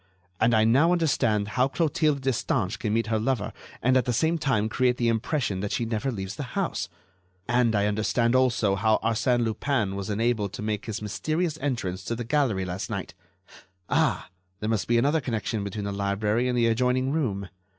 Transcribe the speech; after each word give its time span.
And 0.39 0.55
I 0.55 0.63
now 0.63 0.93
understand 0.93 1.49
how 1.49 1.67
Clotilde 1.67 2.21
Destange 2.21 2.79
can 2.79 2.91
meet 2.91 3.05
her 3.05 3.19
lover 3.19 3.53
and 3.83 3.95
at 3.95 4.05
the 4.05 4.13
same 4.13 4.39
time 4.39 4.67
create 4.67 4.97
the 4.97 5.09
impression 5.09 5.59
that 5.59 5.71
she 5.71 5.85
never 5.85 6.11
leaves 6.11 6.37
the 6.37 6.57
house; 6.57 6.89
and 7.47 7.75
I 7.75 7.85
understand 7.85 8.33
also 8.35 8.73
how 8.73 8.97
Arsène 9.03 9.43
Lupin 9.43 9.95
was 9.95 10.09
enabled 10.09 10.53
to 10.53 10.63
make 10.63 10.87
his 10.87 11.03
mysterious 11.03 11.59
entrance 11.59 12.03
to 12.05 12.15
the 12.15 12.23
gallery 12.23 12.65
last 12.65 12.89
night. 12.89 13.13
Ah! 13.89 14.29
there 14.59 14.69
must 14.69 14.87
be 14.87 14.97
another 14.97 15.21
connection 15.21 15.63
between 15.63 15.85
the 15.85 15.91
library 15.91 16.47
and 16.49 16.57
the 16.57 16.65
adjoining 16.65 17.11
room. 17.11 17.49